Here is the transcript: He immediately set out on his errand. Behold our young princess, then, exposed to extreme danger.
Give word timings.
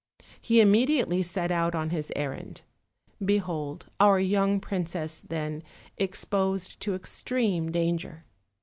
He 0.41 0.61
immediately 0.61 1.21
set 1.21 1.51
out 1.51 1.75
on 1.75 1.91
his 1.91 2.11
errand. 2.15 2.63
Behold 3.23 3.85
our 3.99 4.19
young 4.19 4.59
princess, 4.59 5.19
then, 5.19 5.61
exposed 5.95 6.79
to 6.79 6.95
extreme 6.95 7.71
danger. 7.71 8.25